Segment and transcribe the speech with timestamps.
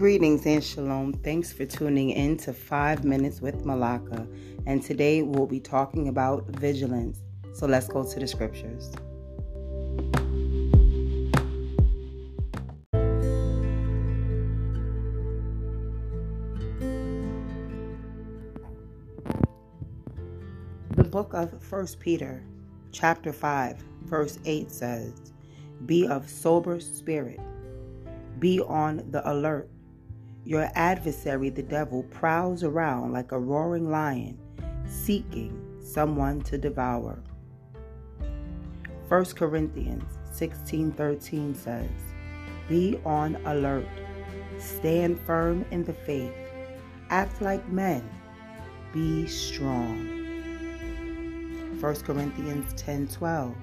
[0.00, 1.12] Greetings and shalom.
[1.12, 4.26] Thanks for tuning in to 5 Minutes with Malakah.
[4.64, 7.18] And today we'll be talking about vigilance.
[7.52, 8.90] So let's go to the scriptures.
[20.96, 22.42] The book of 1 Peter,
[22.90, 25.12] chapter 5, verse 8 says,
[25.84, 27.40] Be of sober spirit,
[28.38, 29.68] be on the alert
[30.44, 34.38] your adversary, the devil, prowls around like a roaring lion,
[34.86, 37.22] seeking someone to devour.
[39.08, 41.90] 1 Corinthians 16:13 says,
[42.68, 43.88] "Be on alert.
[44.58, 46.34] Stand firm in the faith.
[47.10, 48.08] Act like men.
[48.92, 49.98] Be strong."
[51.80, 53.54] 1 Corinthians 10:12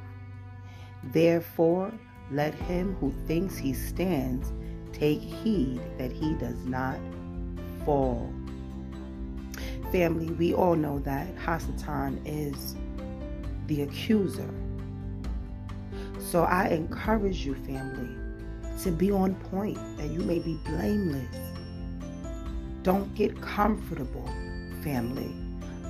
[1.14, 1.94] Therefore,
[2.32, 4.52] let him who thinks he stands
[4.98, 6.98] Take heed that he does not
[7.86, 8.34] fall.
[9.92, 12.76] Family, we all know that Hasatan is
[13.68, 14.50] the accuser.
[16.20, 18.10] So I encourage you, family,
[18.82, 21.36] to be on point, that you may be blameless.
[22.82, 24.28] Don't get comfortable,
[24.84, 25.32] family,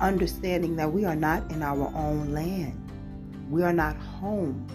[0.00, 2.78] understanding that we are not in our own land.
[3.48, 4.66] We are not home.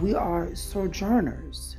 [0.00, 1.77] We are sojourners.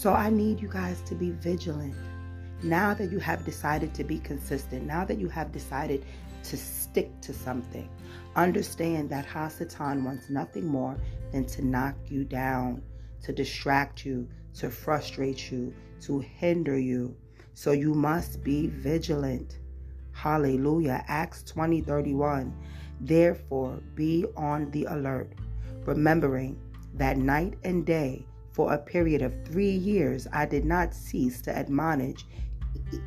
[0.00, 1.94] So I need you guys to be vigilant.
[2.62, 6.06] Now that you have decided to be consistent, now that you have decided
[6.44, 7.86] to stick to something,
[8.34, 10.96] understand that Hasatan wants nothing more
[11.32, 12.82] than to knock you down,
[13.24, 17.14] to distract you, to frustrate you, to hinder you.
[17.52, 19.58] So you must be vigilant.
[20.12, 21.04] Hallelujah.
[21.08, 22.56] Acts 20 31.
[23.02, 25.30] Therefore, be on the alert,
[25.84, 26.58] remembering
[26.94, 31.56] that night and day for a period of three years, I did not cease to
[31.56, 32.24] admonish,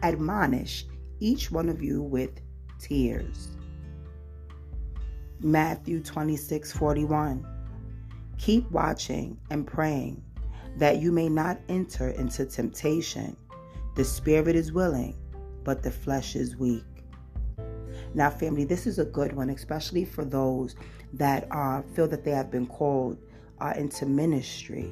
[0.01, 0.85] admonish
[1.19, 2.31] each one of you with
[2.79, 3.49] tears.
[5.39, 7.45] Matthew 26 41.
[8.37, 10.23] Keep watching and praying
[10.77, 13.37] that you may not enter into temptation.
[13.95, 15.15] The spirit is willing,
[15.63, 16.83] but the flesh is weak.
[18.15, 20.75] Now, family, this is a good one, especially for those
[21.13, 23.17] that uh, feel that they have been called
[23.59, 24.91] uh, into ministry.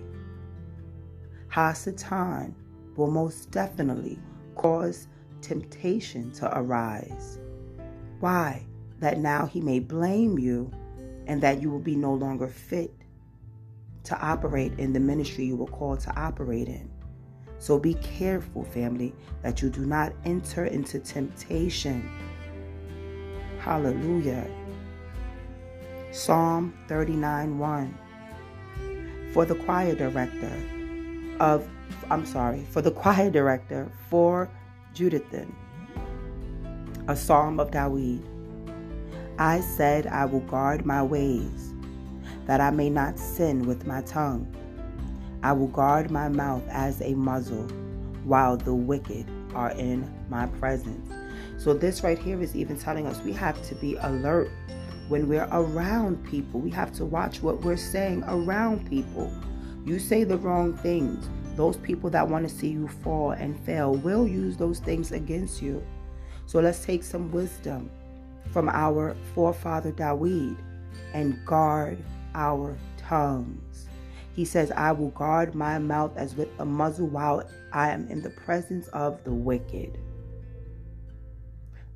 [1.52, 2.54] Hasatan
[2.96, 4.20] will most definitely
[4.56, 5.08] cause
[5.42, 7.40] temptation to arise.
[8.20, 8.66] Why?
[9.00, 10.72] That now he may blame you
[11.28, 12.94] and that you will be no longer fit
[14.04, 16.90] to operate in the ministry you were called to operate in.
[17.58, 19.14] So be careful, family,
[19.44, 22.10] that you do not enter into temptation.
[23.60, 24.50] Hallelujah.
[26.12, 27.98] Psalm 39 1.
[29.34, 30.52] For the choir director,
[31.42, 31.68] of,
[32.12, 34.48] I'm sorry, for the choir director for
[34.94, 35.52] Jeduthun,
[37.08, 38.22] a psalm of David.
[39.40, 41.74] I said, I will guard my ways,
[42.46, 44.46] that I may not sin with my tongue.
[45.42, 47.68] I will guard my mouth as a muzzle,
[48.24, 49.26] while the wicked
[49.56, 51.12] are in my presence.
[51.58, 54.52] So, this right here is even telling us we have to be alert
[55.10, 56.60] when we're around people.
[56.60, 59.34] We have to watch what we're saying around people.
[59.84, 61.28] You say the wrong things.
[61.56, 65.62] Those people that want to see you fall and fail will use those things against
[65.62, 65.84] you.
[66.46, 67.90] So let's take some wisdom
[68.52, 70.56] from our forefather David
[71.14, 71.98] and guard
[72.36, 73.88] our tongues.
[74.36, 77.44] He says, I will guard my mouth as with a muzzle while
[77.74, 79.98] I am in the presence of the wicked.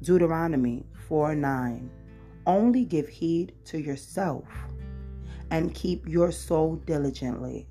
[0.02, 1.90] Deuteronomy 4 9.
[2.47, 4.46] Only give heed to yourself
[5.52, 7.67] and keep your soul diligently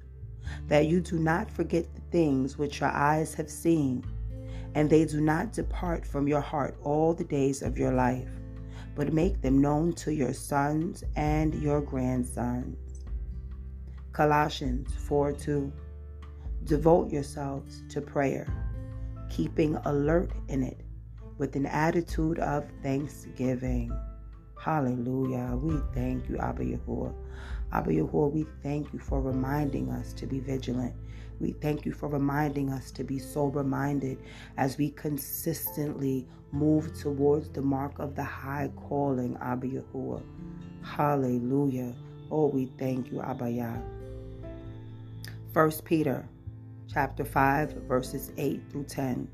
[0.69, 4.05] that you do not forget the things which your eyes have seen,
[4.75, 8.29] and they do not depart from your heart all the days of your life,
[8.95, 13.05] but make them known to your sons and your grandsons.
[14.13, 15.73] Colossians 4 2.
[16.65, 18.47] Devote yourselves to prayer,
[19.29, 20.81] keeping alert in it
[21.39, 23.93] with an attitude of thanksgiving.
[24.65, 25.59] Hallelujah.
[25.61, 27.13] We thank you, Abba Yahuwah.
[27.71, 30.95] Abba Yahuwah, we thank you for reminding us to be vigilant.
[31.39, 34.17] We thank you for reminding us to be sober minded
[34.57, 40.23] as we consistently move towards the mark of the high calling, Abba Yahuwah.
[40.83, 41.95] Hallelujah.
[42.31, 43.77] Oh, we thank you, Abba Yah.
[45.53, 46.27] 1 Peter
[46.91, 49.29] chapter 5, verses 8 through 10.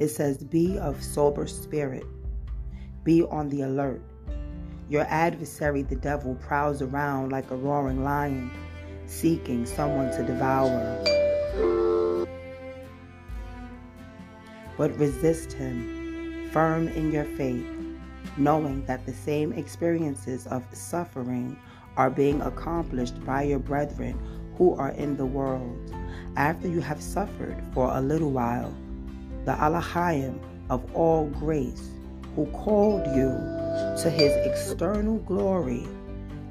[0.00, 2.04] It says, Be of sober spirit,
[3.04, 4.02] be on the alert
[4.88, 8.50] your adversary, the devil, prowls around like a roaring lion,
[9.06, 11.02] seeking someone to devour.
[14.76, 17.66] but resist him, firm in your faith,
[18.36, 21.56] knowing that the same experiences of suffering
[21.96, 24.18] are being accomplished by your brethren
[24.56, 25.94] who are in the world.
[26.36, 28.74] After you have suffered for a little while,
[29.44, 30.38] the Alahayim
[30.70, 31.90] of all grace,
[32.34, 33.30] who called you
[34.02, 35.86] to his external glory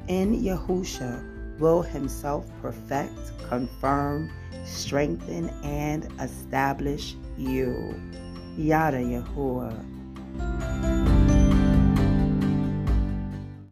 [0.08, 4.32] in Yahusha, will himself perfect, confirm,
[4.66, 8.00] strengthen, and establish you.
[8.58, 11.23] Yada Yahuwah.